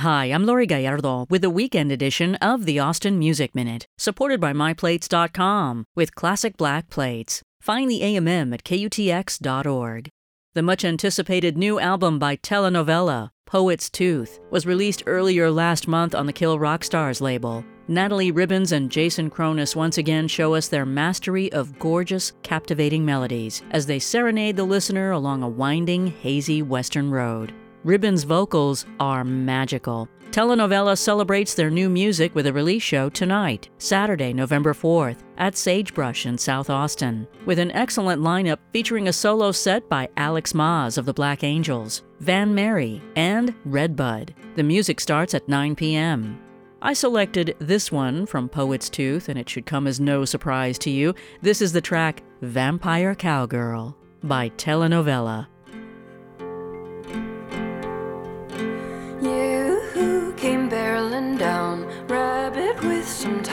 [0.00, 4.54] Hi, I'm Laurie Gallardo with the weekend edition of the Austin Music Minute, supported by
[4.54, 7.42] MyPlates.com with classic black plates.
[7.60, 10.08] Find the AMM at KUTX.org.
[10.54, 16.14] The much anticipated new album by Tele Novella, Poet's Tooth, was released earlier last month
[16.14, 17.62] on the Kill Rock Stars label.
[17.86, 23.62] Natalie Ribbons and Jason Chronis once again show us their mastery of gorgeous, captivating melodies
[23.72, 27.52] as they serenade the listener along a winding, hazy western road.
[27.82, 30.06] Ribbons' vocals are magical.
[30.32, 35.56] Tele Novella celebrates their new music with a release show tonight, Saturday, November 4th, at
[35.56, 40.98] Sagebrush in South Austin, with an excellent lineup featuring a solo set by Alex Maas
[40.98, 44.34] of the Black Angels, Van Mary, and Redbud.
[44.54, 46.38] The music starts at 9 p.m.
[46.82, 50.90] I selected this one from Poet's Tooth, and it should come as no surprise to
[50.90, 51.14] you.
[51.42, 55.49] This is the track Vampire Cowgirl by Tele Novella.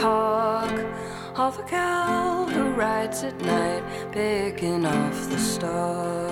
[0.02, 0.71] Talk
[1.35, 6.32] of a gal who rides at night, picking off the stalk.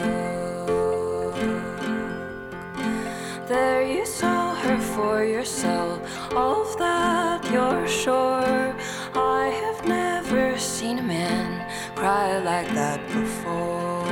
[3.48, 6.00] There you saw her for yourself,
[6.34, 8.76] of that you're sure.
[9.16, 11.50] I have never seen a man
[11.96, 14.06] cry like that before.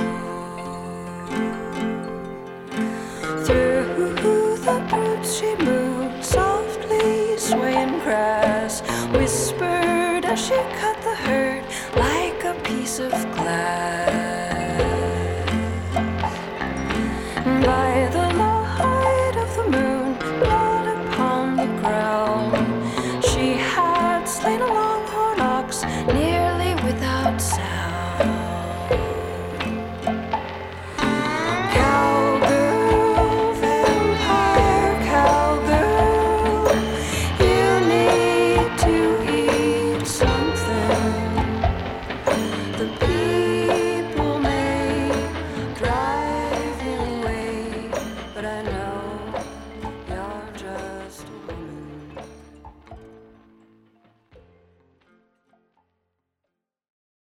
[3.46, 5.83] Through the brutes she moved
[9.34, 11.64] whispered as she cut the hurt
[11.96, 14.12] like a piece of glass.
[17.66, 22.54] By the light of the moon, blood upon the ground,
[23.24, 27.73] she had slain a longhorn ox nearly without sound.